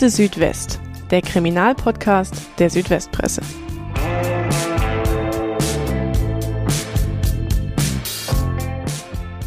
[0.00, 3.42] Akte Südwest, der Kriminalpodcast der Südwestpresse.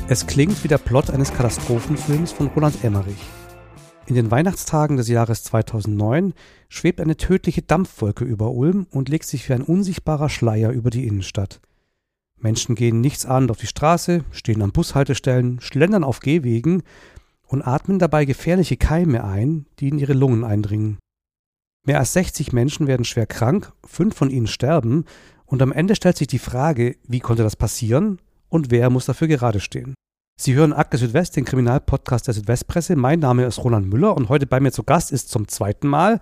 [0.07, 3.17] Es klingt wie der Plot eines Katastrophenfilms von Roland Emmerich.
[4.05, 6.35] In den Weihnachtstagen des Jahres 2009
[6.69, 11.07] schwebt eine tödliche Dampfwolke über Ulm und legt sich wie ein unsichtbarer Schleier über die
[11.07, 11.61] Innenstadt.
[12.37, 16.83] Menschen gehen nichts ahnend auf die Straße, stehen an Bushaltestellen, schlendern auf Gehwegen
[17.47, 20.99] und atmen dabei gefährliche Keime ein, die in ihre Lungen eindringen.
[21.85, 25.05] Mehr als 60 Menschen werden schwer krank, fünf von ihnen sterben
[25.45, 28.19] und am Ende stellt sich die Frage, wie konnte das passieren
[28.49, 29.93] und wer muss dafür gerade stehen.
[30.39, 32.95] Sie hören Akte Südwest, den Kriminalpodcast der Südwestpresse.
[32.95, 36.19] Mein Name ist Roland Müller und heute bei mir zu Gast ist zum zweiten Mal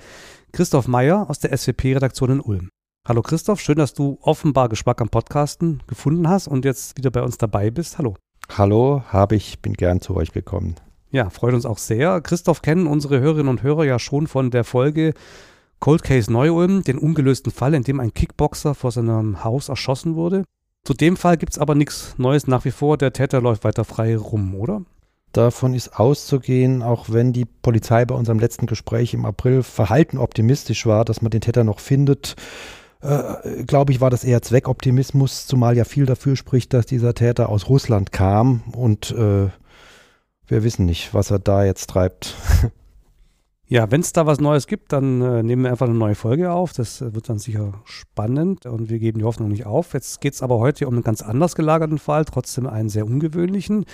[0.52, 2.70] Christoph Meyer aus der SWP-Redaktion in Ulm.
[3.08, 7.22] Hallo Christoph, schön, dass du offenbar Geschmack am Podcasten gefunden hast und jetzt wieder bei
[7.22, 7.98] uns dabei bist.
[7.98, 8.16] Hallo.
[8.58, 10.76] Hallo, habe ich, bin gern zu euch gekommen.
[11.12, 12.22] Ja, freut uns auch sehr.
[12.22, 15.14] Christoph kennen unsere Hörerinnen und Hörer ja schon von der Folge
[15.80, 20.44] Cold Case Neu-Ulm, den ungelösten Fall, in dem ein Kickboxer vor seinem Haus erschossen wurde.
[20.84, 22.98] Zu dem Fall gibt es aber nichts Neues nach wie vor.
[22.98, 24.84] Der Täter läuft weiter frei rum, oder?
[25.34, 30.86] Davon ist auszugehen, auch wenn die Polizei bei unserem letzten Gespräch im April verhalten optimistisch
[30.86, 32.36] war, dass man den Täter noch findet
[33.02, 37.50] äh, glaube ich, war das eher Zweckoptimismus, zumal ja viel dafür spricht, dass dieser Täter
[37.50, 39.48] aus Russland kam und äh,
[40.52, 42.36] wir wissen nicht, was er da jetzt treibt.
[43.68, 46.52] Ja, wenn es da was Neues gibt, dann äh, nehmen wir einfach eine neue Folge
[46.52, 46.74] auf.
[46.74, 49.94] Das äh, wird dann sicher spannend und wir geben die Hoffnung nicht auf.
[49.94, 53.86] Jetzt geht es aber heute um einen ganz anders gelagerten Fall, trotzdem einen sehr ungewöhnlichen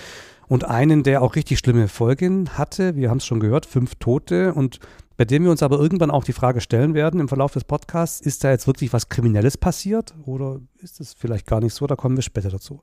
[0.48, 2.96] und einen, der auch richtig schlimme Folgen hatte.
[2.96, 4.80] Wir haben es schon gehört, fünf Tote und
[5.16, 8.20] bei dem wir uns aber irgendwann auch die Frage stellen werden im Verlauf des Podcasts,
[8.20, 11.86] ist da jetzt wirklich was Kriminelles passiert oder ist es vielleicht gar nicht so?
[11.86, 12.82] Da kommen wir später dazu.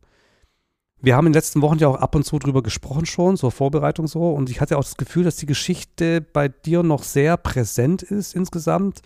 [1.01, 3.51] Wir haben in den letzten Wochen ja auch ab und zu drüber gesprochen schon, zur
[3.51, 7.37] Vorbereitung so, und ich hatte auch das Gefühl, dass die Geschichte bei dir noch sehr
[7.37, 9.01] präsent ist insgesamt.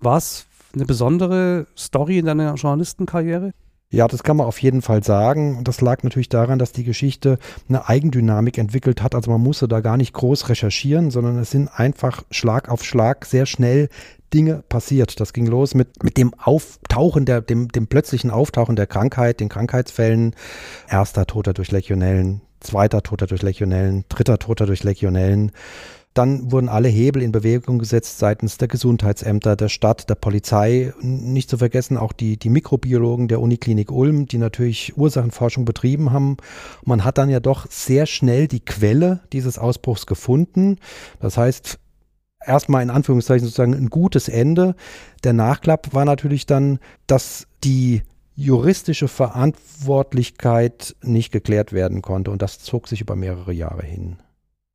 [0.00, 3.52] War es eine besondere Story in deiner Journalistenkarriere?
[3.90, 5.58] Ja, das kann man auf jeden Fall sagen.
[5.58, 7.38] Und das lag natürlich daran, dass die Geschichte
[7.68, 9.14] eine Eigendynamik entwickelt hat.
[9.14, 13.26] Also man musste da gar nicht groß recherchieren, sondern es sind einfach Schlag auf Schlag
[13.26, 13.90] sehr schnell
[14.32, 15.20] Dinge passiert.
[15.20, 19.48] Das ging los mit, mit dem Auftauchen, der, dem, dem plötzlichen Auftauchen der Krankheit, den
[19.48, 20.34] Krankheitsfällen.
[20.88, 25.52] Erster Toter durch Legionellen, zweiter Toter durch Legionellen, dritter Toter durch Legionellen.
[26.14, 30.92] Dann wurden alle Hebel in Bewegung gesetzt seitens der Gesundheitsämter, der Stadt, der Polizei.
[31.00, 36.36] Nicht zu vergessen auch die, die Mikrobiologen der Uniklinik Ulm, die natürlich Ursachenforschung betrieben haben.
[36.84, 40.76] Man hat dann ja doch sehr schnell die Quelle dieses Ausbruchs gefunden.
[41.18, 41.78] Das heißt,
[42.46, 44.74] erstmal in Anführungszeichen sozusagen ein gutes Ende.
[45.24, 48.02] Der Nachklapp war natürlich dann, dass die
[48.34, 54.16] juristische Verantwortlichkeit nicht geklärt werden konnte und das zog sich über mehrere Jahre hin.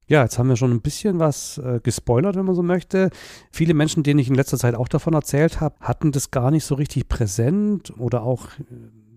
[0.09, 3.09] Ja, jetzt haben wir schon ein bisschen was äh, gespoilert, wenn man so möchte.
[3.51, 6.63] Viele Menschen, denen ich in letzter Zeit auch davon erzählt habe, hatten das gar nicht
[6.63, 8.63] so richtig präsent oder auch, äh,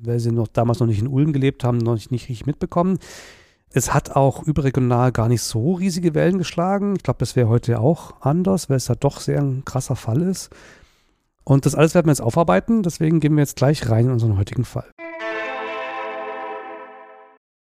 [0.03, 2.99] weil sie noch damals noch nicht in Ulm gelebt haben, noch nicht, nicht richtig mitbekommen.
[3.72, 6.97] Es hat auch überregional gar nicht so riesige Wellen geschlagen.
[6.97, 10.22] Ich glaube, das wäre heute auch anders, weil es ja doch sehr ein krasser Fall
[10.22, 10.50] ist.
[11.44, 12.82] Und das alles werden wir jetzt aufarbeiten.
[12.82, 14.91] Deswegen gehen wir jetzt gleich rein in unseren heutigen Fall.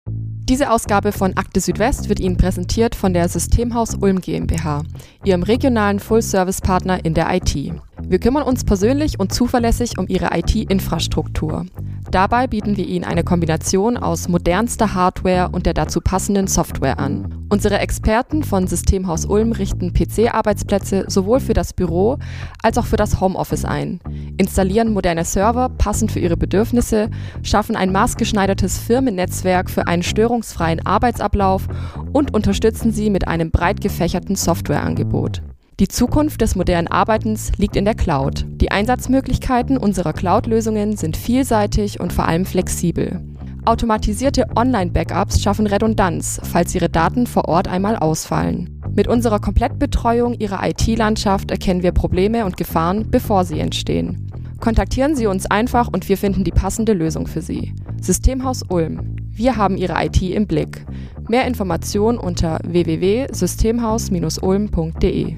[0.08, 4.82] Diese Ausgabe von Akte Südwest wird Ihnen präsentiert von der Systemhaus Ulm GmbH,
[5.26, 7.54] Ihrem regionalen Full-Service-Partner in der IT.
[8.02, 11.66] Wir kümmern uns persönlich und zuverlässig um Ihre IT-Infrastruktur.
[12.10, 17.46] Dabei bieten wir Ihnen eine Kombination aus modernster Hardware und der dazu passenden Software an.
[17.50, 22.18] Unsere Experten von Systemhaus Ulm richten PC-Arbeitsplätze sowohl für das Büro
[22.64, 24.00] als auch für das Homeoffice ein,
[24.38, 27.12] installieren moderne Server passend für Ihre Bedürfnisse,
[27.44, 31.68] schaffen ein maßgeschneidertes Firmennetzwerk für einen störungsfreien Arbeitsablauf
[32.14, 35.09] und unterstützen Sie mit einem breit gefächerten Softwareangebot.
[35.80, 38.46] Die Zukunft des modernen Arbeitens liegt in der Cloud.
[38.48, 43.22] Die Einsatzmöglichkeiten unserer Cloud-Lösungen sind vielseitig und vor allem flexibel.
[43.66, 48.82] Automatisierte Online-Backups schaffen Redundanz, falls Ihre Daten vor Ort einmal ausfallen.
[48.94, 54.30] Mit unserer Komplettbetreuung Ihrer IT-Landschaft erkennen wir Probleme und Gefahren, bevor sie entstehen.
[54.60, 57.74] Kontaktieren Sie uns einfach und wir finden die passende Lösung für Sie.
[58.02, 59.16] Systemhaus Ulm.
[59.30, 60.86] Wir haben Ihre IT im Blick.
[61.30, 65.38] Mehr Informationen unter www.systemhaus-ulm.de.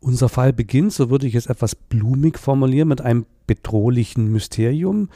[0.00, 5.08] Unser Fall beginnt, so würde ich es etwas blumig formulieren, mit einem bedrohlichen Mysterium,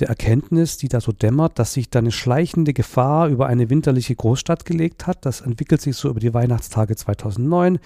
[0.00, 4.14] der Erkenntnis, die da so dämmert, dass sich da eine schleichende Gefahr über eine winterliche
[4.14, 5.24] Großstadt gelegt hat.
[5.24, 7.78] Das entwickelt sich so über die Weihnachtstage 2009.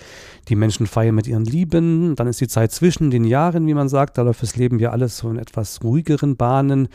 [0.48, 2.16] Die Menschen feiern mit ihren Lieben.
[2.16, 4.18] Dann ist die Zeit zwischen den Jahren, wie man sagt.
[4.18, 6.88] Da läuft das Leben ja alles so in etwas ruhigeren Bahnen.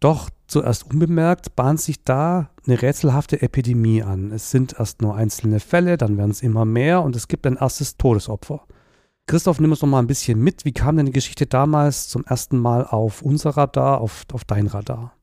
[0.00, 4.30] Doch zuerst unbemerkt bahnt sich da eine rätselhafte Epidemie an.
[4.32, 7.56] Es sind erst nur einzelne Fälle, dann werden es immer mehr und es gibt ein
[7.56, 8.62] erstes Todesopfer.
[9.26, 10.64] Christoph, nimm uns noch mal ein bisschen mit.
[10.64, 14.68] Wie kam denn die Geschichte damals zum ersten Mal auf unser Radar, auf, auf dein
[14.68, 15.14] Radar?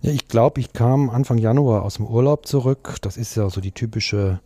[0.00, 2.98] Ja, ich glaube, ich kam Anfang Januar aus dem Urlaub zurück.
[3.02, 4.40] Das ist ja so die typische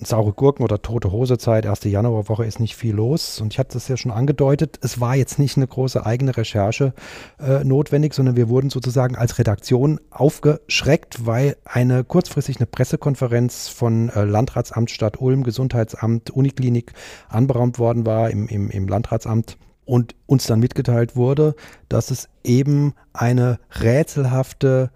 [0.00, 3.40] saure Gurken oder tote Hose Zeit, erste Januarwoche ist nicht viel los.
[3.40, 6.92] Und ich hatte das ja schon angedeutet, es war jetzt nicht eine große eigene Recherche
[7.40, 14.08] äh, notwendig, sondern wir wurden sozusagen als Redaktion aufgeschreckt, weil eine kurzfristig eine Pressekonferenz von
[14.10, 16.92] äh, Landratsamt Stadt Ulm, Gesundheitsamt, Uniklinik
[17.28, 21.54] anberaumt worden war im, im, im Landratsamt und uns dann mitgeteilt wurde,
[21.88, 24.90] dass es eben eine rätselhafte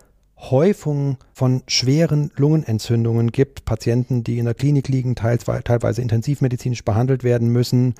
[0.50, 7.22] Häufung von schweren Lungenentzündungen gibt, Patienten, die in der Klinik liegen, teils, teilweise intensivmedizinisch behandelt
[7.24, 7.94] werden müssen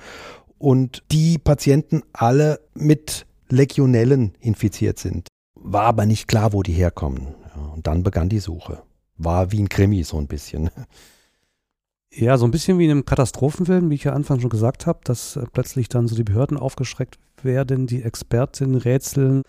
[0.57, 5.27] und die Patienten alle mit Legionellen infiziert sind.
[5.55, 7.35] War aber nicht klar, wo die herkommen.
[7.73, 8.83] Und dann begann die Suche.
[9.17, 10.69] War wie ein Krimi so ein bisschen.
[12.15, 14.99] Ja, so ein bisschen wie in einem Katastrophenfilm, wie ich ja Anfang schon gesagt habe,
[15.03, 19.41] dass äh, plötzlich dann so die Behörden aufgeschreckt werden, die Expertinnen rätseln.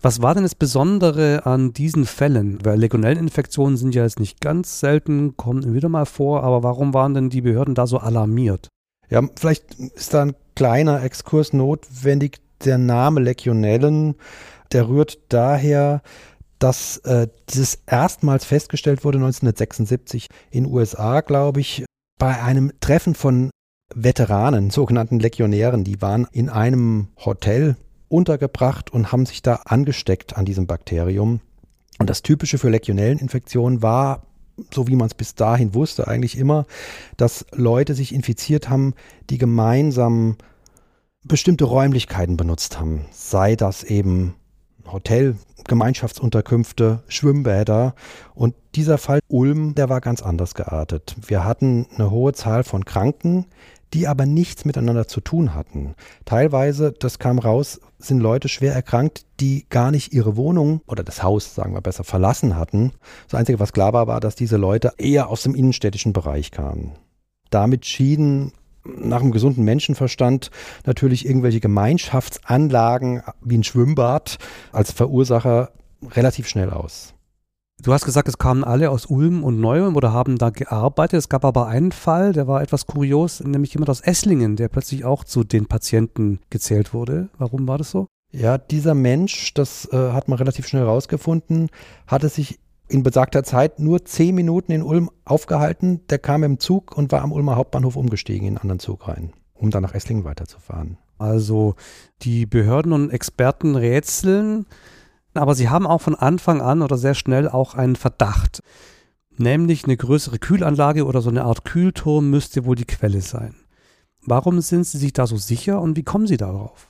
[0.00, 2.64] Was war denn das Besondere an diesen Fällen?
[2.64, 7.14] Weil Legionelleninfektionen sind ja jetzt nicht ganz selten, kommen wieder mal vor, aber warum waren
[7.14, 8.68] denn die Behörden da so alarmiert?
[9.10, 12.40] Ja, vielleicht ist da ein kleiner Exkurs notwendig.
[12.64, 14.16] Der Name Legionellen,
[14.72, 16.02] der rührt daher,
[16.58, 21.84] dass äh, dieses erstmals festgestellt wurde 1976 in USA, glaube ich,
[22.18, 23.50] bei einem Treffen von
[23.94, 27.76] Veteranen, sogenannten Legionären, die waren in einem Hotel
[28.08, 31.40] untergebracht und haben sich da angesteckt an diesem Bakterium.
[31.98, 34.22] Und das Typische für Legionelleninfektionen war,
[34.72, 36.66] so wie man es bis dahin wusste, eigentlich immer,
[37.16, 38.94] dass Leute sich infiziert haben,
[39.30, 40.36] die gemeinsam
[41.24, 43.06] bestimmte Räumlichkeiten benutzt haben.
[43.12, 44.34] Sei das eben
[44.90, 47.94] Hotel, Gemeinschaftsunterkünfte, Schwimmbäder.
[48.34, 51.16] Und dieser Fall Ulm, der war ganz anders geartet.
[51.26, 53.46] Wir hatten eine hohe Zahl von Kranken,
[53.94, 55.94] die aber nichts miteinander zu tun hatten.
[56.24, 61.22] Teilweise, das kam raus, sind Leute schwer erkrankt, die gar nicht ihre Wohnung oder das
[61.22, 62.92] Haus, sagen wir besser, verlassen hatten.
[63.28, 66.92] Das Einzige, was klar war, war, dass diese Leute eher aus dem innenstädtischen Bereich kamen.
[67.50, 68.52] Damit schieden
[68.84, 70.50] nach einem gesunden Menschenverstand
[70.86, 74.38] natürlich irgendwelche Gemeinschaftsanlagen wie ein Schwimmbad
[74.72, 75.72] als Verursacher
[76.14, 77.14] relativ schnell aus.
[77.80, 81.16] Du hast gesagt, es kamen alle aus Ulm und Neu-Ulm oder haben da gearbeitet.
[81.18, 85.04] Es gab aber einen Fall, der war etwas kurios, nämlich jemand aus Esslingen, der plötzlich
[85.04, 87.28] auch zu den Patienten gezählt wurde.
[87.38, 88.08] Warum war das so?
[88.32, 91.70] Ja, dieser Mensch, das äh, hat man relativ schnell rausgefunden,
[92.08, 92.58] hatte sich
[92.88, 96.00] in besagter Zeit nur zehn Minuten in Ulm aufgehalten.
[96.08, 99.32] Der kam im Zug und war am Ulmer Hauptbahnhof umgestiegen in einen anderen Zug rein,
[99.54, 100.98] um dann nach Esslingen weiterzufahren.
[101.16, 101.76] Also
[102.22, 104.66] die Behörden und Experten rätseln,
[105.34, 108.62] aber sie haben auch von Anfang an oder sehr schnell auch einen Verdacht.
[109.36, 113.54] Nämlich eine größere Kühlanlage oder so eine Art Kühlturm müsste wohl die Quelle sein.
[114.22, 116.88] Warum sind Sie sich da so sicher und wie kommen Sie darauf?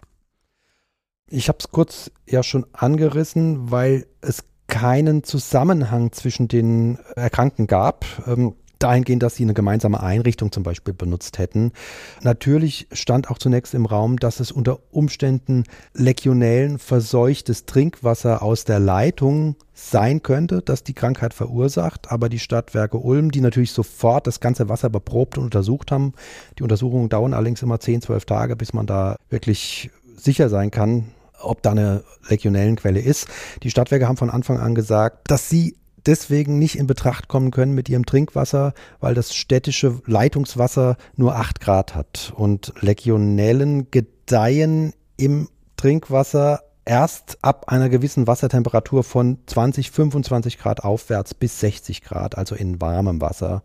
[1.31, 8.07] Ich habe es kurz ja schon angerissen, weil es keinen Zusammenhang zwischen den Erkrankten gab.
[8.27, 11.73] Ähm, dahingehend, dass sie eine gemeinsame Einrichtung zum Beispiel benutzt hätten.
[12.23, 15.65] Natürlich stand auch zunächst im Raum, dass es unter Umständen
[15.95, 22.11] Legionellen verseuchtes Trinkwasser aus der Leitung sein könnte, das die Krankheit verursacht.
[22.11, 26.15] Aber die Stadtwerke Ulm, die natürlich sofort das ganze Wasser beprobt und untersucht haben,
[26.59, 31.13] die Untersuchungen dauern allerdings immer 10, 12 Tage, bis man da wirklich sicher sein kann,
[31.41, 33.29] ob da eine Legionellenquelle ist.
[33.63, 35.77] Die Stadtwerke haben von Anfang an gesagt, dass sie
[36.09, 41.61] deswegen nicht in Betracht kommen können mit ihrem Trinkwasser, weil das städtische Leitungswasser nur 8
[41.61, 42.33] Grad hat.
[42.35, 51.35] Und Legionellen gedeihen im Trinkwasser erst ab einer gewissen Wassertemperatur von 20, 25 Grad aufwärts
[51.35, 53.63] bis 60 Grad, also in warmem Wasser.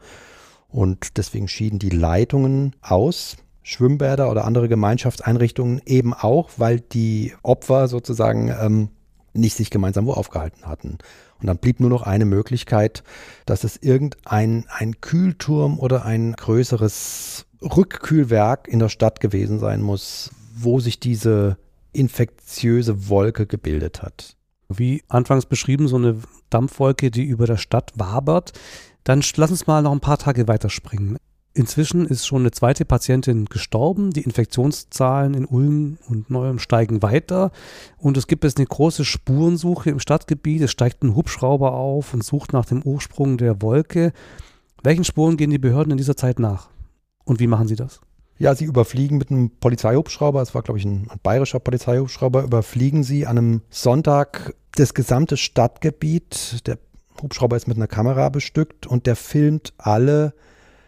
[0.67, 3.37] Und deswegen schieden die Leitungen aus.
[3.65, 8.89] Schwimmbäder oder andere Gemeinschaftseinrichtungen eben auch, weil die Opfer sozusagen ähm,
[9.33, 10.97] nicht sich gemeinsam wo aufgehalten hatten.
[11.39, 13.03] Und dann blieb nur noch eine Möglichkeit,
[13.45, 20.31] dass es irgendein ein Kühlturm oder ein größeres Rückkühlwerk in der Stadt gewesen sein muss,
[20.55, 21.57] wo sich diese
[21.91, 24.35] infektiöse Wolke gebildet hat.
[24.69, 28.53] Wie anfangs beschrieben, so eine Dampfwolke, die über der Stadt wabert.
[29.03, 31.17] Dann lass uns mal noch ein paar Tage weiterspringen.
[31.55, 34.09] Inzwischen ist schon eine zweite Patientin gestorben.
[34.09, 37.51] Die Infektionszahlen in Ulm und Neuem steigen weiter.
[37.97, 40.63] Und es gibt jetzt eine große Spurensuche im Stadtgebiet.
[40.63, 44.13] Es steigt ein Hubschrauber auf und sucht nach dem Ursprung der Wolke.
[44.81, 46.69] Welchen Spuren gehen die Behörden in dieser Zeit nach?
[47.23, 48.01] Und wie machen sie das?
[48.39, 53.03] Ja, sie überfliegen mit einem Polizeihubschrauber, es war glaube ich ein, ein bayerischer Polizeihubschrauber, überfliegen
[53.03, 56.67] sie an einem Sonntag das gesamte Stadtgebiet.
[56.67, 56.79] Der
[57.21, 60.33] Hubschrauber ist mit einer Kamera bestückt und der filmt alle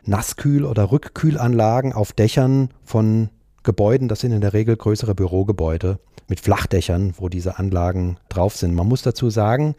[0.05, 3.29] Nasskühl- oder Rückkühlanlagen auf Dächern von
[3.63, 4.07] Gebäuden.
[4.07, 8.73] Das sind in der Regel größere Bürogebäude mit Flachdächern, wo diese Anlagen drauf sind.
[8.73, 9.75] Man muss dazu sagen,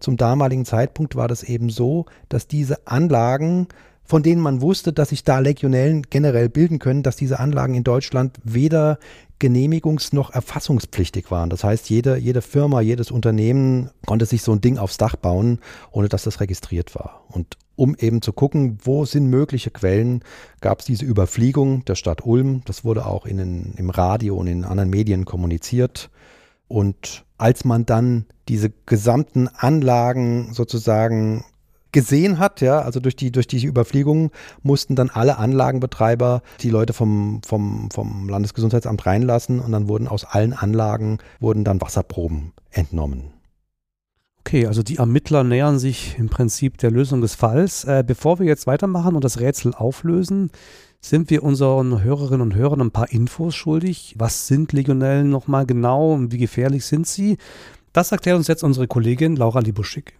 [0.00, 3.68] zum damaligen Zeitpunkt war das eben so, dass diese Anlagen
[4.08, 7.84] von denen man wusste, dass sich da Legionellen generell bilden können, dass diese Anlagen in
[7.84, 8.98] Deutschland weder
[9.38, 11.50] genehmigungs- noch erfassungspflichtig waren.
[11.50, 15.58] Das heißt, jede, jede Firma, jedes Unternehmen konnte sich so ein Ding aufs Dach bauen,
[15.92, 17.26] ohne dass das registriert war.
[17.28, 20.24] Und um eben zu gucken, wo sind mögliche Quellen,
[20.62, 22.62] gab es diese Überfliegung der Stadt Ulm.
[22.64, 26.08] Das wurde auch in im Radio und in anderen Medien kommuniziert.
[26.66, 31.44] Und als man dann diese gesamten Anlagen sozusagen
[31.92, 34.30] gesehen hat, ja, also durch die, durch die Überfliegung
[34.62, 40.24] mussten dann alle Anlagenbetreiber die Leute vom, vom, vom Landesgesundheitsamt reinlassen und dann wurden aus
[40.24, 43.32] allen Anlagen wurden dann Wasserproben entnommen.
[44.40, 47.84] Okay, also die Ermittler nähern sich im Prinzip der Lösung des Falls.
[47.84, 50.50] Äh, bevor wir jetzt weitermachen und das Rätsel auflösen,
[51.00, 54.14] sind wir unseren Hörerinnen und Hörern ein paar Infos schuldig.
[54.18, 57.36] Was sind Legionellen nochmal genau und wie gefährlich sind sie?
[57.92, 60.17] Das erklärt uns jetzt unsere Kollegin Laura Libuschik.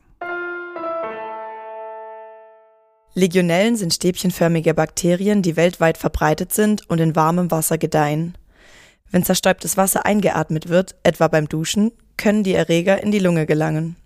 [3.14, 8.36] Legionellen sind stäbchenförmige Bakterien, die weltweit verbreitet sind und in warmem Wasser gedeihen.
[9.10, 13.96] Wenn zerstäubtes Wasser eingeatmet wird, etwa beim Duschen, können die Erreger in die Lunge gelangen.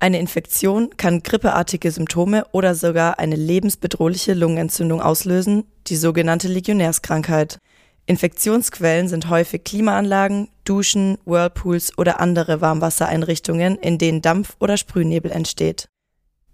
[0.00, 7.58] Eine Infektion kann grippeartige Symptome oder sogar eine lebensbedrohliche Lungenentzündung auslösen, die sogenannte Legionärskrankheit.
[8.06, 15.88] Infektionsquellen sind häufig Klimaanlagen, Duschen, Whirlpools oder andere Warmwassereinrichtungen, in denen Dampf oder Sprühnebel entsteht.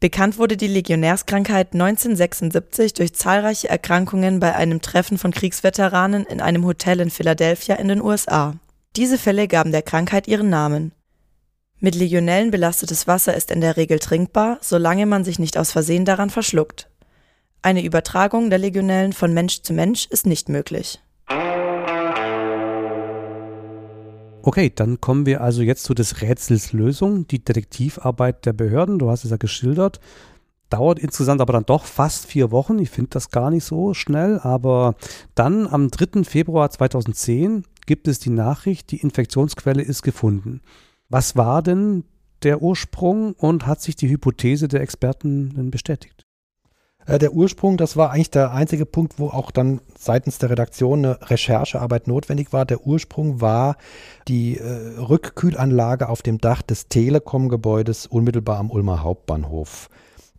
[0.00, 6.66] Bekannt wurde die Legionärskrankheit 1976 durch zahlreiche Erkrankungen bei einem Treffen von Kriegsveteranen in einem
[6.66, 8.54] Hotel in Philadelphia in den USA.
[8.96, 10.92] Diese Fälle gaben der Krankheit ihren Namen.
[11.80, 16.04] Mit Legionellen belastetes Wasser ist in der Regel trinkbar, solange man sich nicht aus Versehen
[16.04, 16.88] daran verschluckt.
[17.62, 21.00] Eine Übertragung der Legionellen von Mensch zu Mensch ist nicht möglich.
[24.46, 28.98] Okay, dann kommen wir also jetzt zu des Rätsels Lösung, die Detektivarbeit der Behörden.
[28.98, 30.00] Du hast es ja geschildert.
[30.68, 32.78] Dauert insgesamt aber dann doch fast vier Wochen.
[32.78, 34.38] Ich finde das gar nicht so schnell.
[34.38, 34.96] Aber
[35.34, 36.24] dann am 3.
[36.24, 40.60] Februar 2010 gibt es die Nachricht, die Infektionsquelle ist gefunden.
[41.08, 42.04] Was war denn
[42.42, 46.23] der Ursprung und hat sich die Hypothese der Experten denn bestätigt?
[47.06, 51.04] Äh, der Ursprung, das war eigentlich der einzige Punkt, wo auch dann seitens der Redaktion
[51.04, 52.64] eine Recherchearbeit notwendig war.
[52.64, 53.76] Der Ursprung war
[54.28, 59.88] die äh, Rückkühlanlage auf dem Dach des Telekom-Gebäudes unmittelbar am Ulmer Hauptbahnhof.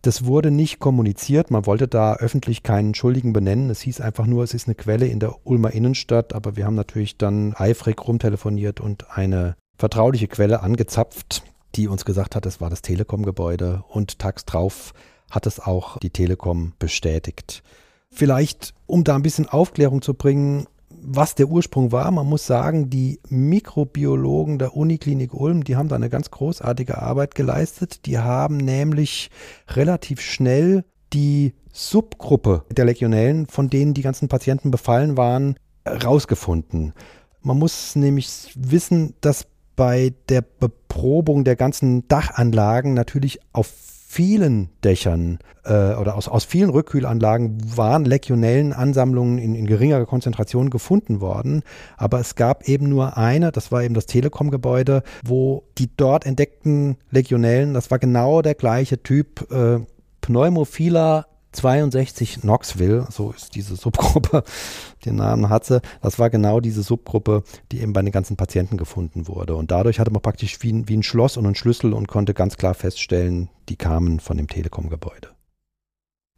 [0.02, 1.50] Das wurde nicht kommuniziert.
[1.50, 3.70] Man wollte da öffentlich keinen Schuldigen benennen.
[3.70, 6.32] Es hieß einfach nur, es ist eine Quelle in der Ulmer Innenstadt.
[6.32, 11.42] Aber wir haben natürlich dann eifrig rumtelefoniert und eine vertrauliche Quelle angezapft,
[11.74, 13.82] die uns gesagt hat, es war das Telekom-Gebäude.
[13.88, 14.94] Und tags drauf
[15.30, 17.62] hat es auch die Telekom bestätigt.
[18.10, 22.90] Vielleicht, um da ein bisschen Aufklärung zu bringen, was der Ursprung war, man muss sagen,
[22.90, 28.06] die Mikrobiologen der Uniklinik Ulm, die haben da eine ganz großartige Arbeit geleistet.
[28.06, 29.30] Die haben nämlich
[29.68, 35.56] relativ schnell die Subgruppe der Legionellen, von denen die ganzen Patienten befallen waren,
[35.86, 36.94] rausgefunden.
[37.42, 43.68] Man muss nämlich wissen, dass bei der Beprobung der ganzen Dachanlagen natürlich auf
[44.16, 51.20] vielen Dächern äh, oder aus, aus vielen Rückkühlanlagen waren Legionellenansammlungen in, in geringerer Konzentration gefunden
[51.20, 51.62] worden.
[51.98, 56.96] Aber es gab eben nur eine, das war eben das Telekom-Gebäude, wo die dort entdeckten
[57.10, 59.80] Legionellen, das war genau der gleiche Typ, äh,
[60.22, 64.44] Pneumophila 62 Knoxville, so ist diese Subgruppe,
[65.04, 65.80] den Namen hat sie.
[66.02, 69.56] Das war genau diese Subgruppe, die eben bei den ganzen Patienten gefunden wurde.
[69.56, 72.34] Und dadurch hatte man praktisch wie ein, wie ein Schloss und einen Schlüssel und konnte
[72.34, 75.28] ganz klar feststellen, die kamen von dem Telekom-Gebäude.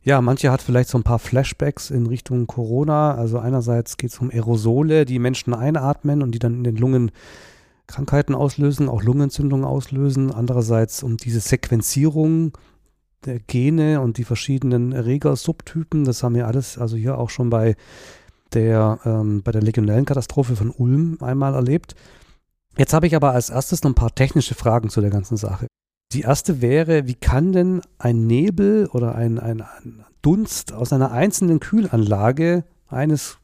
[0.03, 3.15] Ja, manche hat vielleicht so ein paar Flashbacks in Richtung Corona.
[3.15, 7.11] Also einerseits geht es um Aerosole, die Menschen einatmen und die dann in den Lungen
[7.87, 10.33] Krankheiten auslösen, auch Lungenentzündungen auslösen.
[10.33, 12.53] Andererseits um diese Sequenzierung
[13.25, 16.05] der Gene und die verschiedenen Erreger-Subtypen.
[16.05, 17.77] Das haben wir alles also hier auch schon bei
[18.53, 21.95] der, ähm, bei der Legionellenkatastrophe von Ulm einmal erlebt.
[22.77, 25.67] Jetzt habe ich aber als erstes noch ein paar technische Fragen zu der ganzen Sache.
[26.13, 31.13] Die erste wäre, wie kann denn ein Nebel oder ein, ein, ein Dunst aus einer
[31.13, 33.39] einzelnen Kühlanlage eines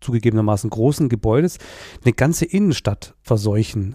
[0.00, 1.58] zugegebenermaßen großen Gebäudes
[2.04, 3.94] eine ganze Innenstadt verseuchen?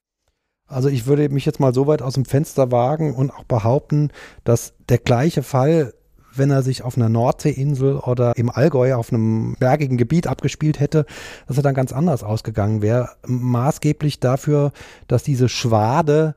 [0.67, 4.09] Also ich würde mich jetzt mal so weit aus dem Fenster wagen und auch behaupten,
[4.43, 5.93] dass der gleiche Fall,
[6.33, 11.05] wenn er sich auf einer Nordseeinsel oder im Allgäu auf einem bergigen Gebiet abgespielt hätte,
[11.47, 13.09] dass er dann ganz anders ausgegangen wäre.
[13.27, 14.71] Maßgeblich dafür,
[15.07, 16.35] dass diese Schwade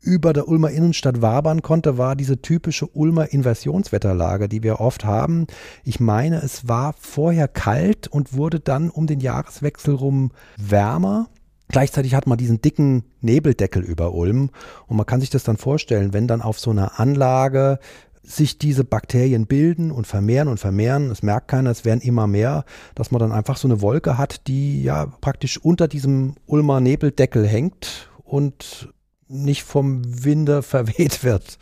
[0.00, 5.48] über der Ulmer Innenstadt wabern konnte, war diese typische Ulmer Inversionswetterlage, die wir oft haben.
[5.82, 11.28] Ich meine, es war vorher kalt und wurde dann um den Jahreswechsel rum wärmer.
[11.68, 14.50] Gleichzeitig hat man diesen dicken Nebeldeckel über Ulm
[14.86, 17.78] und man kann sich das dann vorstellen, wenn dann auf so einer Anlage
[18.22, 22.64] sich diese Bakterien bilden und vermehren und vermehren, es merkt keiner, es werden immer mehr,
[22.94, 27.46] dass man dann einfach so eine Wolke hat, die ja praktisch unter diesem Ulmer Nebeldeckel
[27.46, 28.92] hängt und
[29.28, 31.58] nicht vom Winde verweht wird.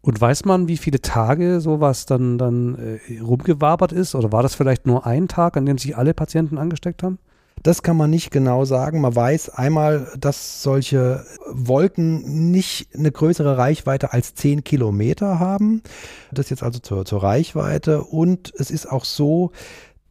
[0.00, 2.76] Und weiß man, wie viele Tage sowas dann, dann
[3.08, 4.14] äh, rumgewabert ist?
[4.14, 7.18] Oder war das vielleicht nur ein Tag, an dem sich alle Patienten angesteckt haben?
[7.62, 9.00] Das kann man nicht genau sagen.
[9.00, 15.82] Man weiß einmal, dass solche Wolken nicht eine größere Reichweite als 10 Kilometer haben.
[16.30, 18.04] Das jetzt also zur, zur Reichweite.
[18.04, 19.50] Und es ist auch so,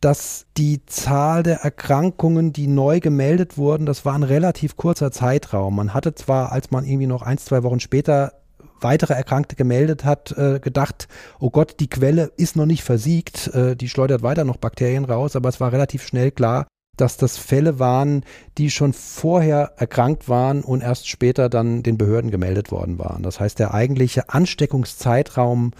[0.02, 5.76] dass die Zahl der Erkrankungen, die neu gemeldet wurden, das war ein relativ kurzer Zeitraum.
[5.76, 8.34] Man hatte zwar, als man irgendwie noch ein, zwei Wochen später
[8.82, 11.08] weitere Erkrankte gemeldet hat, äh, gedacht,
[11.40, 15.36] oh Gott, die Quelle ist noch nicht versiegt, äh, die schleudert weiter noch Bakterien raus,
[15.36, 18.24] aber es war relativ schnell klar, dass das Fälle waren,
[18.58, 23.24] die schon vorher erkrankt waren und erst später dann den Behörden gemeldet worden waren.
[23.24, 25.72] Das heißt, der eigentliche Ansteckungszeitraum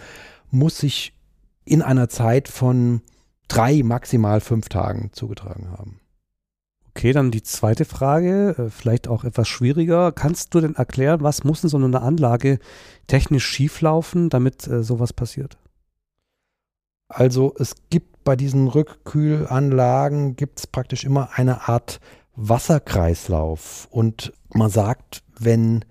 [0.50, 1.14] muss sich
[1.64, 3.02] in einer Zeit von
[3.48, 6.00] drei, maximal fünf Tagen zugetragen haben.
[6.90, 10.12] Okay, dann die zweite Frage, äh, vielleicht auch etwas schwieriger.
[10.12, 12.58] Kannst du denn erklären, was muss in so einer Anlage
[13.06, 15.58] technisch schieflaufen, damit äh, sowas passiert?
[17.08, 22.00] Also es gibt bei diesen Rückkühlanlagen gibt es praktisch immer eine Art
[22.34, 23.86] Wasserkreislauf.
[23.92, 25.84] Und man sagt, wenn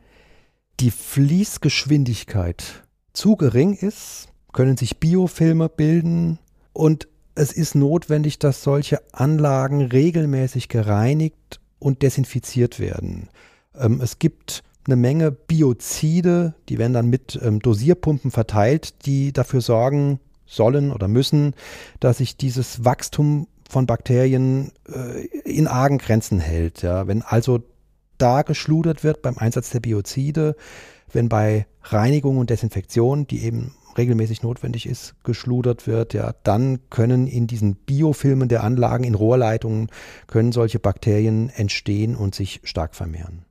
[0.82, 6.38] die Fließgeschwindigkeit zu gering ist, können sich Biofilme bilden
[6.74, 13.30] und es ist notwendig, dass solche Anlagen regelmäßig gereinigt und desinfiziert werden.
[13.74, 19.62] Ähm, es gibt eine Menge Biozide, die werden dann mit ähm, Dosierpumpen verteilt, die dafür
[19.62, 21.54] sorgen, sollen oder müssen,
[22.00, 26.82] dass sich dieses Wachstum von Bakterien äh, in argen Grenzen hält.
[26.82, 27.08] Ja.
[27.08, 27.62] Wenn also
[28.18, 30.56] da geschludert wird beim Einsatz der Biozide,
[31.12, 37.28] wenn bei Reinigung und Desinfektion, die eben regelmäßig notwendig ist, geschludert wird, ja, dann können
[37.28, 39.90] in diesen Biofilmen der Anlagen, in Rohrleitungen,
[40.28, 43.46] können solche Bakterien entstehen und sich stark vermehren.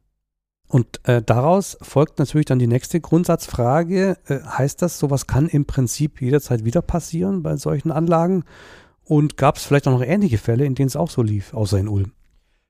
[0.75, 4.19] Und äh, daraus folgt natürlich dann die nächste Grundsatzfrage.
[4.27, 8.43] Äh, heißt das, sowas kann im Prinzip jederzeit wieder passieren bei solchen Anlagen?
[9.05, 11.79] Und gab es vielleicht auch noch ähnliche Fälle, in denen es auch so lief, außer
[11.79, 12.11] in Ulm?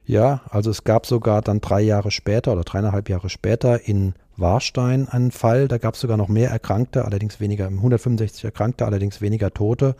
[0.05, 5.09] Ja, also es gab sogar dann drei Jahre später oder dreieinhalb Jahre später in Warstein
[5.09, 5.67] einen Fall.
[5.67, 9.97] Da gab es sogar noch mehr Erkrankte, allerdings weniger, 165 Erkrankte, allerdings weniger Tote.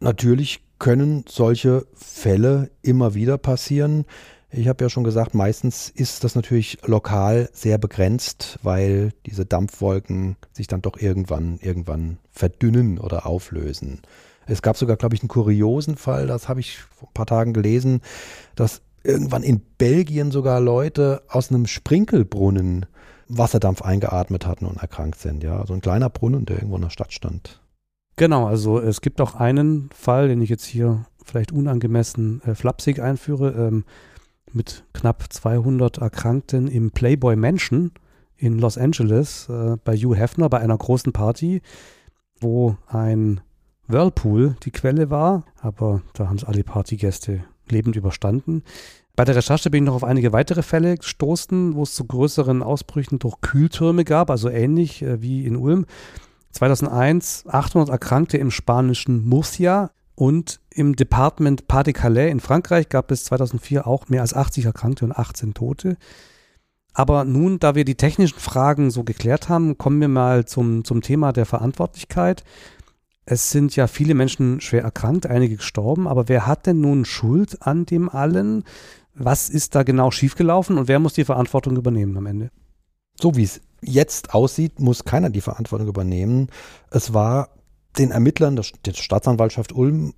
[0.00, 4.04] Natürlich können solche Fälle immer wieder passieren.
[4.56, 10.36] Ich habe ja schon gesagt, meistens ist das natürlich lokal sehr begrenzt, weil diese Dampfwolken
[10.52, 14.02] sich dann doch irgendwann, irgendwann verdünnen oder auflösen.
[14.46, 17.52] Es gab sogar, glaube ich, einen kuriosen Fall, das habe ich vor ein paar Tagen
[17.52, 18.00] gelesen,
[18.54, 22.86] dass irgendwann in Belgien sogar Leute aus einem Sprinkelbrunnen
[23.26, 25.42] Wasserdampf eingeatmet hatten und erkrankt sind.
[25.42, 27.60] Ja, so ein kleiner Brunnen, der irgendwo in der Stadt stand.
[28.16, 33.00] Genau, also es gibt auch einen Fall, den ich jetzt hier vielleicht unangemessen äh, flapsig
[33.00, 33.50] einführe.
[33.50, 33.84] Ähm,
[34.54, 37.92] mit knapp 200 Erkrankten im Playboy Mansion
[38.36, 41.62] in Los Angeles äh, bei Hugh Hefner bei einer großen Party,
[42.40, 43.40] wo ein
[43.86, 48.62] Whirlpool die Quelle war, aber da haben es alle Partygäste lebend überstanden.
[49.16, 52.62] Bei der Recherche bin ich noch auf einige weitere Fälle gestoßen, wo es zu größeren
[52.62, 55.86] Ausbrüchen durch Kühltürme gab, also ähnlich äh, wie in Ulm.
[56.50, 63.86] 2001 800 Erkrankte im spanischen Murcia und im Departement Pas-de-Calais in Frankreich gab es 2004
[63.86, 65.96] auch mehr als 80 Erkrankte und 18 Tote.
[66.92, 71.02] Aber nun, da wir die technischen Fragen so geklärt haben, kommen wir mal zum, zum
[71.02, 72.44] Thema der Verantwortlichkeit.
[73.26, 77.62] Es sind ja viele Menschen schwer erkrankt, einige gestorben, aber wer hat denn nun Schuld
[77.62, 78.62] an dem allen?
[79.14, 82.50] Was ist da genau schiefgelaufen und wer muss die Verantwortung übernehmen am Ende?
[83.20, 86.48] So wie es jetzt aussieht, muss keiner die Verantwortung übernehmen.
[86.90, 87.48] Es war
[87.98, 90.14] den Ermittlern der Staatsanwaltschaft Ulm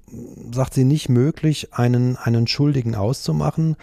[0.53, 3.77] sagt sie nicht möglich, einen, einen Schuldigen auszumachen.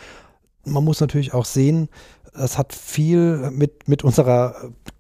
[0.66, 1.90] Man muss natürlich auch sehen,
[2.34, 4.56] es hat viel mit, mit unserer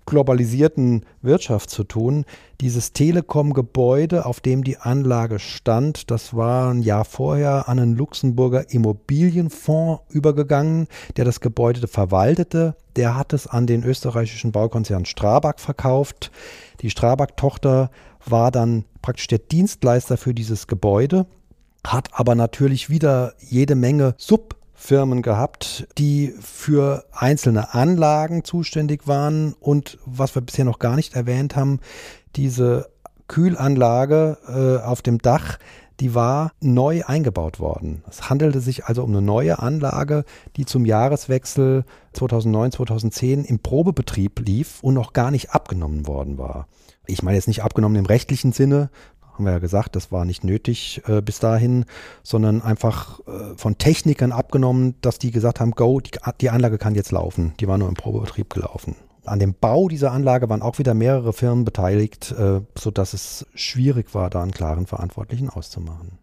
[0.05, 2.25] globalisierten Wirtschaft zu tun.
[2.61, 8.69] Dieses Telekom-Gebäude, auf dem die Anlage stand, das war ein Jahr vorher an einen Luxemburger
[8.69, 12.75] Immobilienfonds übergegangen, der das Gebäude verwaltete.
[12.95, 16.31] Der hat es an den österreichischen Baukonzern Strabag verkauft.
[16.81, 17.89] Die Strabag-Tochter
[18.25, 21.25] war dann praktisch der Dienstleister für dieses Gebäude,
[21.85, 29.53] hat aber natürlich wieder jede Menge Sub Firmen gehabt, die für einzelne Anlagen zuständig waren
[29.61, 31.79] und was wir bisher noch gar nicht erwähnt haben,
[32.35, 32.89] diese
[33.29, 35.57] Kühlanlage äh, auf dem Dach,
[35.99, 38.03] die war neu eingebaut worden.
[38.09, 40.25] Es handelte sich also um eine neue Anlage,
[40.55, 46.67] die zum Jahreswechsel 2009-2010 im Probebetrieb lief und noch gar nicht abgenommen worden war.
[47.05, 48.89] Ich meine jetzt nicht abgenommen im rechtlichen Sinne,
[49.33, 51.85] haben wir ja gesagt, das war nicht nötig äh, bis dahin,
[52.21, 56.95] sondern einfach äh, von Technikern abgenommen, dass die gesagt haben, go, die, die Anlage kann
[56.95, 57.53] jetzt laufen.
[57.59, 58.95] Die war nur im Probebetrieb gelaufen.
[59.25, 64.13] An dem Bau dieser Anlage waren auch wieder mehrere Firmen beteiligt, äh, sodass es schwierig
[64.13, 66.19] war, da einen klaren Verantwortlichen auszumachen.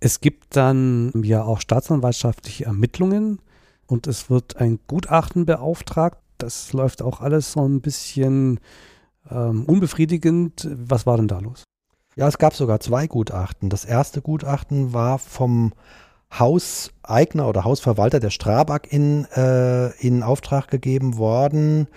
[0.00, 3.40] Es gibt dann ja auch staatsanwaltschaftliche Ermittlungen
[3.86, 6.18] und es wird ein Gutachten beauftragt.
[6.38, 8.60] Das läuft auch alles so ein bisschen
[9.30, 10.68] ähm, unbefriedigend.
[10.70, 11.64] Was war denn da los?
[12.14, 13.70] Ja, es gab sogar zwei Gutachten.
[13.70, 15.72] Das erste Gutachten war vom
[16.32, 21.88] Hauseigner oder Hausverwalter der Strabag in, äh, in Auftrag gegeben worden.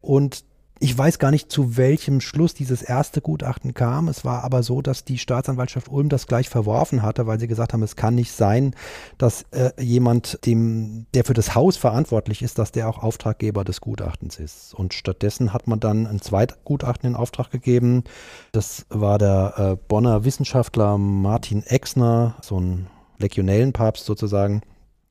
[0.00, 0.44] Und
[0.80, 4.08] ich weiß gar nicht, zu welchem Schluss dieses erste Gutachten kam.
[4.08, 7.72] Es war aber so, dass die Staatsanwaltschaft Ulm das gleich verworfen hatte, weil sie gesagt
[7.72, 8.74] haben, es kann nicht sein,
[9.16, 13.80] dass äh, jemand, dem, der für das Haus verantwortlich ist, dass der auch Auftraggeber des
[13.80, 14.74] Gutachtens ist.
[14.74, 18.04] Und stattdessen hat man dann ein Zweitgutachten in Auftrag gegeben.
[18.52, 24.62] Das war der äh, Bonner Wissenschaftler Martin Exner, so ein Legionellenpapst sozusagen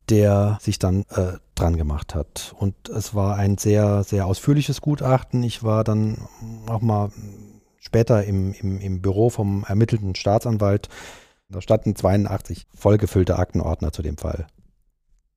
[0.09, 2.53] der sich dann äh, dran gemacht hat.
[2.57, 5.43] Und es war ein sehr, sehr ausführliches Gutachten.
[5.43, 6.27] Ich war dann
[6.67, 7.11] auch mal
[7.79, 10.89] später im, im, im Büro vom ermittelten Staatsanwalt.
[11.49, 14.47] Da standen 82 vollgefüllte Aktenordner zu dem Fall.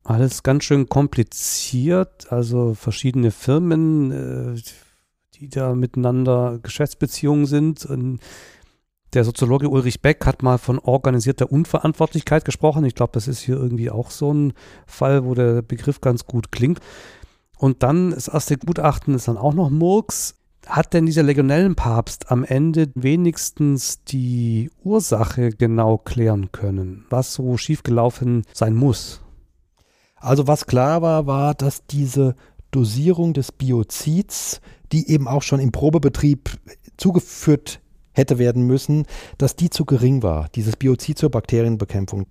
[0.03, 4.61] Alles ganz schön kompliziert, also verschiedene Firmen, äh,
[5.35, 7.85] die da miteinander Geschäftsbeziehungen sind.
[7.85, 8.21] Und
[9.13, 12.85] der Soziologe Ulrich Beck hat mal von organisierter Unverantwortlichkeit gesprochen.
[12.85, 14.53] Ich glaube, das ist hier irgendwie auch so ein
[14.87, 16.81] Fall, wo der Begriff ganz gut klingt.
[17.57, 20.35] Und dann das erste Gutachten ist dann auch noch Murks.
[20.67, 28.43] Hat denn dieser Legionellenpapst am Ende wenigstens die Ursache genau klären können, was so schiefgelaufen
[28.53, 29.23] sein muss?
[30.17, 32.35] Also was klar war, war, dass diese
[32.73, 36.51] Dosierung des Biozids, die eben auch schon im Probebetrieb
[36.97, 37.81] zugeführt
[38.17, 39.07] hätte werden müssen,
[39.39, 42.27] dass die zu gering war, dieses Biozid zur Bakterienbekämpfung.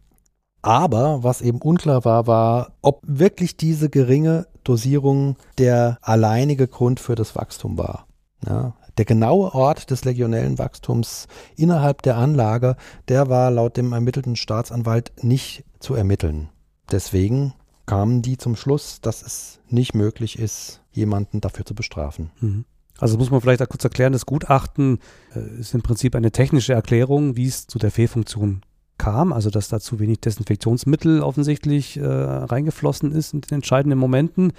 [0.62, 7.14] Aber was eben unklar war, war, ob wirklich diese geringe Dosierung der alleinige Grund für
[7.14, 8.08] das Wachstum war.
[8.48, 14.36] Ja, der genaue Ort des legionellen Wachstums innerhalb der Anlage, der war laut dem ermittelten
[14.36, 16.50] Staatsanwalt nicht zu ermitteln.
[16.92, 17.54] Deswegen
[17.86, 22.32] kamen die zum Schluss, dass es nicht möglich ist, jemanden dafür zu bestrafen.
[22.40, 22.66] Mhm.
[23.00, 25.00] Also muss man vielleicht da kurz erklären, das Gutachten
[25.36, 28.62] äh, ist im Prinzip eine technische Erklärung, wie es zu der Fehlfunktion
[28.98, 34.54] kam, also dass da zu wenig Desinfektionsmittel offensichtlich äh, reingeflossen ist in den entscheidenden Momenten.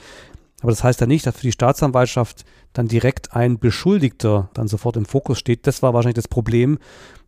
[0.60, 4.96] Aber das heißt ja nicht, dass für die Staatsanwaltschaft dann direkt ein Beschuldigter dann sofort
[4.96, 5.66] im Fokus steht.
[5.66, 6.78] Das war wahrscheinlich das Problem,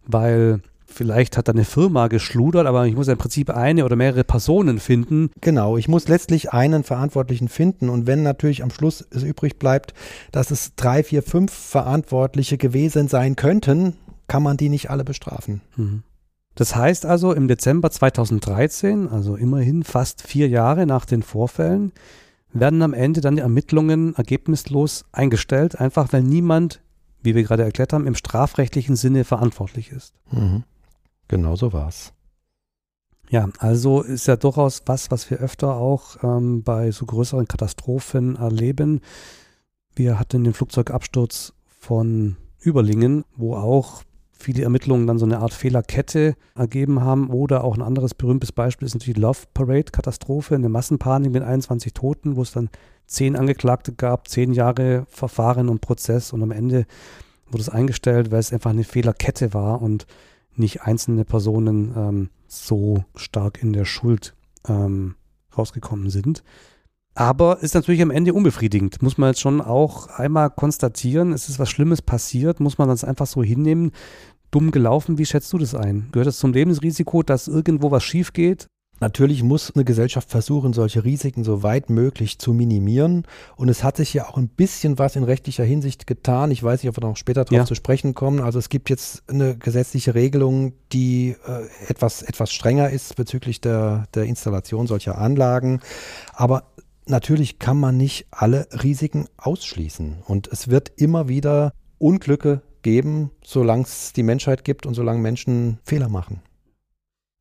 [0.06, 3.96] weil vielleicht hat da eine Firma geschludert, aber ich muss ja im Prinzip eine oder
[3.96, 5.30] mehrere Personen finden.
[5.40, 9.94] Genau, ich muss letztlich einen Verantwortlichen finden und wenn natürlich am Schluss es übrig bleibt,
[10.32, 13.96] dass es drei, vier, fünf Verantwortliche gewesen sein könnten,
[14.26, 15.60] kann man die nicht alle bestrafen.
[15.76, 16.02] Mhm.
[16.54, 21.92] Das heißt also, im Dezember 2013, also immerhin fast vier Jahre nach den Vorfällen,
[22.52, 26.80] werden am Ende dann die Ermittlungen ergebnislos eingestellt, einfach weil niemand,
[27.22, 30.14] wie wir gerade erklärt haben, im strafrechtlichen Sinne verantwortlich ist.
[30.32, 30.64] Mhm.
[31.28, 32.12] Genau so war's.
[33.30, 38.36] Ja, also ist ja durchaus was, was wir öfter auch ähm, bei so größeren Katastrophen
[38.36, 39.00] erleben.
[39.94, 46.36] Wir hatten den Flugzeugabsturz von Überlingen, wo auch viele Ermittlungen dann so eine Art Fehlerkette
[46.54, 47.28] ergeben haben.
[47.28, 51.92] Oder auch ein anderes berühmtes Beispiel ist natürlich die Love Parade-Katastrophe, eine Massenpanik mit 21
[51.92, 52.70] Toten, wo es dann
[53.06, 56.86] zehn Angeklagte gab, zehn Jahre Verfahren und Prozess und am Ende
[57.50, 60.06] wurde es eingestellt, weil es einfach eine Fehlerkette war und
[60.58, 64.34] nicht einzelne Personen ähm, so stark in der Schuld
[64.68, 65.14] ähm,
[65.56, 66.42] rausgekommen sind.
[67.14, 69.02] Aber ist natürlich am Ende unbefriedigend.
[69.02, 73.02] Muss man jetzt schon auch einmal konstatieren, es ist was Schlimmes passiert, muss man das
[73.02, 73.90] einfach so hinnehmen.
[74.50, 76.08] Dumm gelaufen, wie schätzt du das ein?
[76.12, 78.66] Gehört das zum Lebensrisiko, dass irgendwo was schief geht?
[79.00, 83.24] Natürlich muss eine Gesellschaft versuchen, solche Risiken so weit möglich zu minimieren.
[83.56, 86.50] Und es hat sich ja auch ein bisschen was in rechtlicher Hinsicht getan.
[86.50, 87.64] Ich weiß nicht, ob wir noch später darauf ja.
[87.64, 88.40] zu sprechen kommen.
[88.40, 94.06] Also es gibt jetzt eine gesetzliche Regelung, die äh, etwas, etwas strenger ist bezüglich der,
[94.14, 95.80] der Installation solcher Anlagen.
[96.34, 96.64] Aber
[97.06, 100.22] natürlich kann man nicht alle Risiken ausschließen.
[100.26, 105.78] Und es wird immer wieder Unglücke geben, solange es die Menschheit gibt und solange Menschen
[105.84, 106.42] Fehler machen.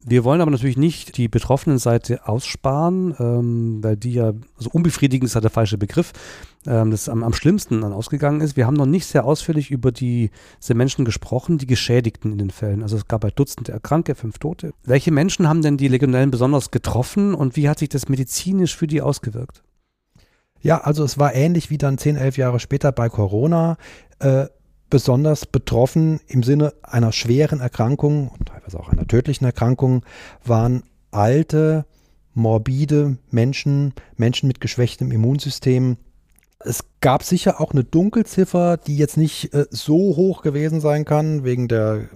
[0.05, 5.25] Wir wollen aber natürlich nicht die betroffenen Seite aussparen, ähm, weil die ja, also unbefriedigend
[5.25, 6.13] ist ja der falsche Begriff,
[6.67, 8.55] ähm, das am, am schlimmsten dann ausgegangen ist.
[8.55, 10.29] Wir haben noch nicht sehr ausführlich über die,
[10.61, 12.83] diese Menschen gesprochen, die Geschädigten in den Fällen.
[12.83, 14.71] Also es gab bei Dutzende Erkrankte, fünf Tote.
[14.83, 18.87] Welche Menschen haben denn die Legionellen besonders getroffen und wie hat sich das medizinisch für
[18.87, 19.63] die ausgewirkt?
[20.61, 23.77] Ja, also es war ähnlich wie dann zehn, elf Jahre später bei Corona.
[24.19, 24.45] Äh,
[24.89, 28.29] besonders betroffen im Sinne einer schweren Erkrankung
[28.67, 30.03] teilweise auch einer tödlichen Erkrankung
[30.43, 31.85] waren alte,
[32.33, 35.97] morbide Menschen, Menschen mit geschwächtem Immunsystem.
[36.67, 41.45] Es gab sicher auch eine Dunkelziffer, die jetzt nicht äh, so hoch gewesen sein kann,
[41.45, 42.09] wegen der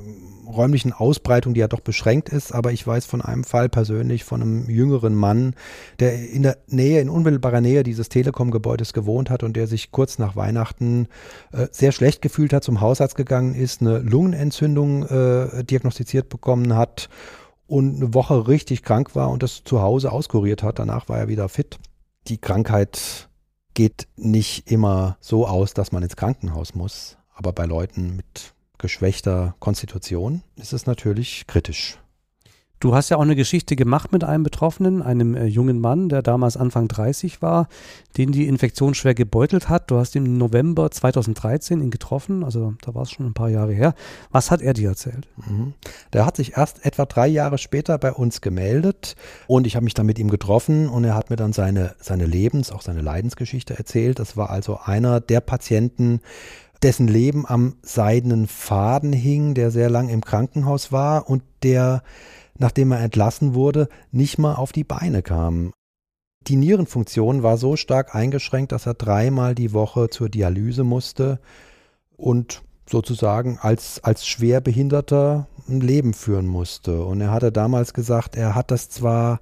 [0.46, 4.42] räumlichen Ausbreitung, die ja doch beschränkt ist, aber ich weiß von einem Fall persönlich von
[4.42, 5.56] einem jüngeren Mann,
[6.00, 10.20] der in der Nähe, in unmittelbarer Nähe dieses Telekom-Gebäudes gewohnt hat und der sich kurz
[10.20, 11.08] nach Weihnachten
[11.54, 17.10] äh, sehr schlecht gefühlt hat, zum Hausarzt gegangen ist, eine Lungenentzündung äh, diagnostiziert bekommen hat
[17.68, 20.80] und eine Woche richtig krank war und das zu Hause auskuriert hat.
[20.80, 21.80] Danach war er wieder fit.
[22.28, 23.30] Die Krankheit
[23.74, 29.56] geht nicht immer so aus, dass man ins Krankenhaus muss, aber bei Leuten mit geschwächter
[29.60, 32.01] Konstitution ist es natürlich kritisch.
[32.82, 36.24] Du hast ja auch eine Geschichte gemacht mit einem Betroffenen, einem äh, jungen Mann, der
[36.24, 37.68] damals Anfang 30 war,
[38.18, 39.92] den die Infektion schwer gebeutelt hat.
[39.92, 43.72] Du hast im November 2013 ihn getroffen, also da war es schon ein paar Jahre
[43.72, 43.94] her.
[44.32, 45.28] Was hat er dir erzählt?
[45.48, 45.76] Mhm.
[46.12, 49.16] Der hat sich erst etwa drei Jahre später bei uns gemeldet
[49.46, 52.26] und ich habe mich dann mit ihm getroffen und er hat mir dann seine, seine
[52.26, 54.18] Lebens-, auch seine Leidensgeschichte erzählt.
[54.18, 56.20] Das war also einer der Patienten,
[56.82, 62.02] dessen Leben am seidenen Faden hing, der sehr lang im Krankenhaus war und der,
[62.58, 65.74] nachdem er entlassen wurde, nicht mal auf die Beine kam.
[66.48, 71.40] Die Nierenfunktion war so stark eingeschränkt, dass er dreimal die Woche zur Dialyse musste
[72.18, 77.04] und sozusagen als, als Schwerbehinderter ein Leben führen musste.
[77.04, 79.40] Und er hatte damals gesagt, er hat das zwar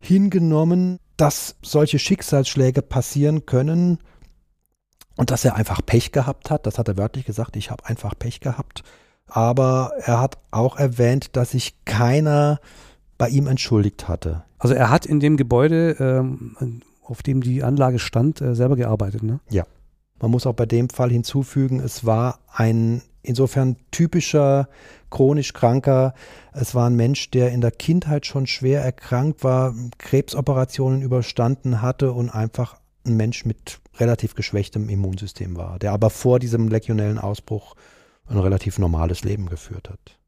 [0.00, 3.98] hingenommen, dass solche Schicksalsschläge passieren können,
[5.16, 6.66] und dass er einfach Pech gehabt hat.
[6.66, 8.82] Das hat er wörtlich gesagt, ich habe einfach Pech gehabt.
[9.34, 12.60] Aber er hat auch erwähnt, dass sich keiner
[13.16, 14.44] bei ihm entschuldigt hatte.
[14.58, 19.22] Also er hat in dem Gebäude, ähm, auf dem die Anlage stand, äh, selber gearbeitet,
[19.22, 19.40] ne?
[19.48, 19.64] Ja.
[20.20, 24.68] Man muss auch bei dem Fall hinzufügen, es war ein insofern typischer
[25.10, 26.14] chronisch Kranker.
[26.52, 32.12] Es war ein Mensch, der in der Kindheit schon schwer erkrankt war, Krebsoperationen überstanden hatte
[32.12, 37.74] und einfach ein Mensch mit relativ geschwächtem Immunsystem war, der aber vor diesem legionellen Ausbruch
[38.28, 40.18] ein relativ normales Leben geführt hat.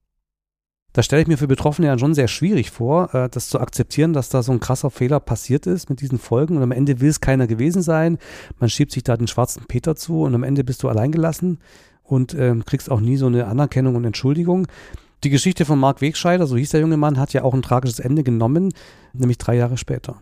[0.94, 4.12] Das stelle ich mir für Betroffene ja schon sehr schwierig vor, äh, das zu akzeptieren,
[4.12, 7.08] dass da so ein krasser Fehler passiert ist mit diesen Folgen und am Ende will
[7.08, 8.18] es keiner gewesen sein.
[8.60, 11.58] Man schiebt sich da den schwarzen Peter zu und am Ende bist du alleingelassen
[12.04, 14.68] und äh, kriegst auch nie so eine Anerkennung und Entschuldigung.
[15.24, 17.98] Die Geschichte von Marc Wegscheider, so hieß der junge Mann, hat ja auch ein tragisches
[17.98, 18.72] Ende genommen,
[19.14, 20.20] nämlich drei Jahre später.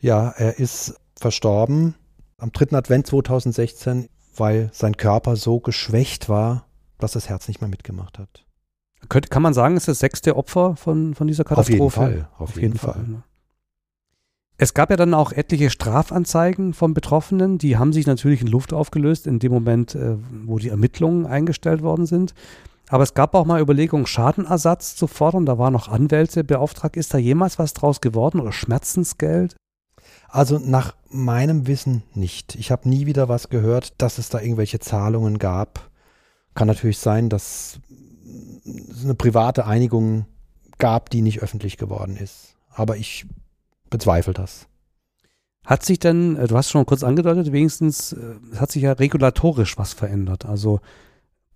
[0.00, 1.94] Ja, er ist verstorben
[2.38, 6.67] am dritten Advent 2016, weil sein Körper so geschwächt war,
[6.98, 8.44] dass das Herz nicht mehr mitgemacht hat.
[9.08, 11.84] Könnt, kann man sagen, ist das sechste Opfer von, von dieser Katastrophe?
[11.84, 12.28] Auf jeden Fall.
[12.34, 12.92] Auf, auf jeden, jeden, Fall.
[12.94, 13.22] Fall?
[14.60, 18.72] Es gab ja dann auch etliche Strafanzeigen von Betroffenen, die haben sich natürlich in Luft
[18.72, 22.34] aufgelöst in dem Moment, äh, wo die Ermittlungen eingestellt worden sind.
[22.88, 25.46] Aber es gab auch mal Überlegungen, Schadenersatz zu fordern.
[25.46, 26.96] Da waren noch Anwälte beauftragt.
[26.96, 29.54] Ist da jemals was draus geworden oder Schmerzensgeld?
[30.28, 32.54] Also nach meinem Wissen nicht.
[32.54, 35.90] Ich habe nie wieder was gehört, dass es da irgendwelche Zahlungen gab.
[36.58, 37.78] Kann natürlich sein, dass
[38.66, 40.26] es eine private Einigung
[40.78, 42.56] gab, die nicht öffentlich geworden ist.
[42.70, 43.26] Aber ich
[43.90, 44.66] bezweifle das.
[45.64, 48.90] Hat sich denn, äh, du hast schon kurz angedeutet, wenigstens, äh, es hat sich ja
[48.90, 50.46] regulatorisch was verändert.
[50.46, 50.80] Also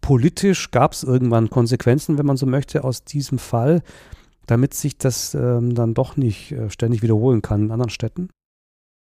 [0.01, 3.83] politisch gab es irgendwann Konsequenzen, wenn man so möchte, aus diesem Fall,
[4.47, 8.29] damit sich das ähm, dann doch nicht äh, ständig wiederholen kann in anderen Städten?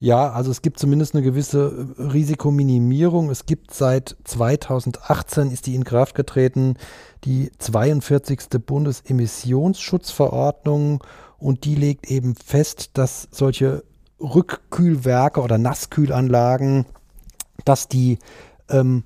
[0.03, 3.29] Ja, also es gibt zumindest eine gewisse äh, Risikominimierung.
[3.29, 6.79] Es gibt seit 2018 ist die in Kraft getreten,
[7.25, 8.49] die 42.
[8.65, 11.05] Bundesemissionsschutzverordnung
[11.37, 13.85] und die legt eben fest, dass solche
[14.19, 16.87] Rückkühlwerke oder Nasskühlanlagen,
[17.67, 18.19] dass die
[18.71, 19.05] ähm,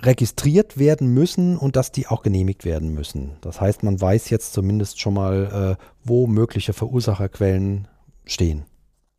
[0.00, 3.32] registriert werden müssen und dass die auch genehmigt werden müssen.
[3.40, 7.88] Das heißt, man weiß jetzt zumindest schon mal, äh, wo mögliche Verursacherquellen
[8.24, 8.69] stehen.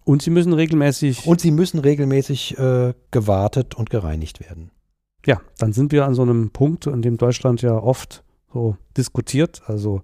[0.04, 1.28] Und sie müssen regelmäßig.
[1.28, 4.72] Und sie müssen regelmäßig äh, gewartet und gereinigt werden.
[5.26, 9.62] Ja, dann sind wir an so einem Punkt, an dem Deutschland ja oft so diskutiert.
[9.68, 10.02] Also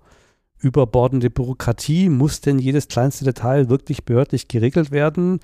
[0.60, 5.40] überbordende Bürokratie, muss denn jedes kleinste Detail wirklich behördlich geregelt werden?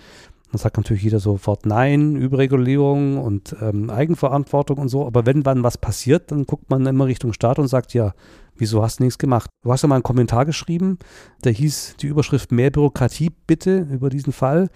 [0.52, 5.08] Dann sagt natürlich jeder sofort Nein, Überregulierung und ähm, Eigenverantwortung und so.
[5.08, 8.14] Aber wenn wann was passiert, dann guckt man immer Richtung Staat und sagt, ja,
[8.56, 9.50] Wieso hast du nichts gemacht?
[9.64, 11.00] Du hast ja mal einen Kommentar geschrieben,
[11.44, 14.70] der hieß die Überschrift Mehr Bürokratie bitte über diesen Fall.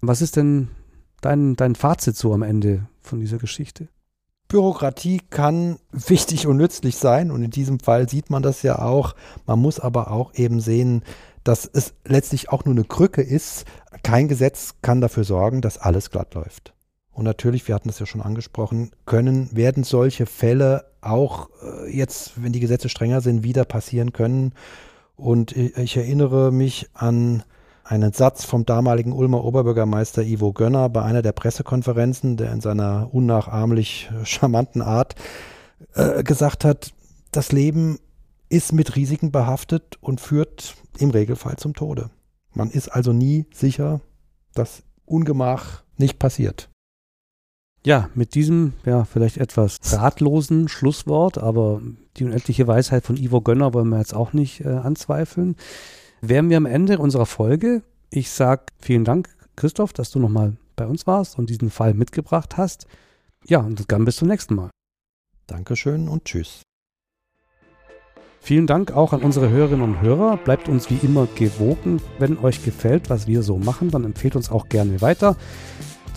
[0.00, 0.68] Was ist denn
[1.20, 3.88] dein, dein Fazit so am Ende von dieser Geschichte?
[4.48, 9.14] Bürokratie kann wichtig und nützlich sein und in diesem Fall sieht man das ja auch.
[9.46, 11.02] Man muss aber auch eben sehen,
[11.44, 13.66] dass es letztlich auch nur eine Krücke ist.
[14.02, 16.72] Kein Gesetz kann dafür sorgen, dass alles glatt läuft.
[17.18, 22.40] Und natürlich, wir hatten es ja schon angesprochen, können, werden solche Fälle auch äh, jetzt,
[22.40, 24.52] wenn die Gesetze strenger sind, wieder passieren können.
[25.16, 27.42] Und ich erinnere mich an
[27.82, 33.08] einen Satz vom damaligen Ulmer Oberbürgermeister Ivo Gönner bei einer der Pressekonferenzen, der in seiner
[33.12, 35.16] unnachahmlich charmanten Art
[35.94, 36.92] äh, gesagt hat,
[37.32, 37.98] das Leben
[38.48, 42.10] ist mit Risiken behaftet und führt im Regelfall zum Tode.
[42.54, 44.02] Man ist also nie sicher,
[44.54, 46.70] dass Ungemach nicht passiert.
[47.88, 51.80] Ja, mit diesem, ja, vielleicht etwas ratlosen Schlusswort, aber
[52.18, 55.56] die unendliche Weisheit von Ivo Gönner wollen wir jetzt auch nicht äh, anzweifeln,
[56.20, 57.80] wären wir am Ende unserer Folge.
[58.10, 62.58] Ich sage vielen Dank, Christoph, dass du nochmal bei uns warst und diesen Fall mitgebracht
[62.58, 62.86] hast.
[63.46, 64.68] Ja, und dann bis zum nächsten Mal.
[65.46, 66.60] Dankeschön und tschüss.
[68.40, 70.36] Vielen Dank auch an unsere Hörerinnen und Hörer.
[70.36, 72.02] Bleibt uns wie immer gewogen.
[72.18, 75.36] Wenn euch gefällt, was wir so machen, dann empfehlt uns auch gerne weiter.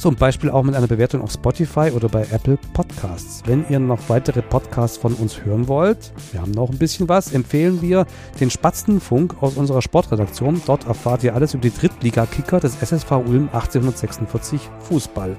[0.02, 3.44] Zum Beispiel auch mit einer Bewertung auf Spotify oder bei Apple Podcasts.
[3.46, 7.34] Wenn ihr noch weitere Podcasts von uns hören wollt, wir haben noch ein bisschen was,
[7.34, 8.08] empfehlen wir
[8.40, 10.60] den Spatzenfunk aus unserer Sportredaktion.
[10.66, 15.38] Dort erfahrt ihr alles über die Drittliga-Kicker des SSV Ulm 1846 Fußball.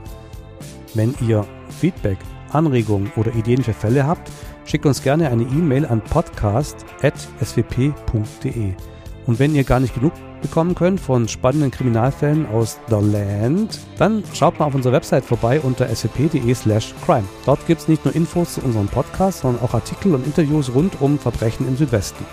[0.94, 1.44] Wenn ihr
[1.80, 2.18] Feedback,
[2.52, 4.30] Anregungen oder Ideen für Fälle habt,
[4.64, 8.74] schickt uns gerne eine E-Mail an podcast.swp.de.
[9.26, 14.24] Und wenn ihr gar nicht genug bekommen könnt von spannenden Kriminalfällen aus The Land, dann
[14.34, 17.24] schaut mal auf unserer Website vorbei unter swp.de slash crime.
[17.46, 21.00] Dort gibt es nicht nur Infos zu unserem Podcast, sondern auch Artikel und Interviews rund
[21.00, 22.24] um Verbrechen im Südwesten.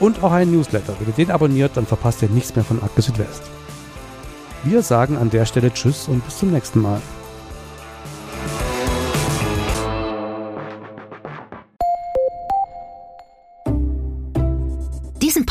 [0.00, 0.94] Und auch einen Newsletter.
[0.98, 3.42] Wenn ihr den abonniert, dann verpasst ihr nichts mehr von Akte Südwest.
[4.64, 7.00] Wir sagen an der Stelle Tschüss und bis zum nächsten Mal.